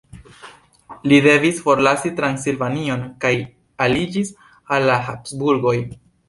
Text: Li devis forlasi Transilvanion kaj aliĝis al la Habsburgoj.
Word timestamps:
Li 1.11 1.17
devis 1.25 1.59
forlasi 1.65 2.11
Transilvanion 2.21 3.03
kaj 3.27 3.31
aliĝis 3.87 4.33
al 4.79 4.89
la 4.93 4.97
Habsburgoj. 5.11 5.77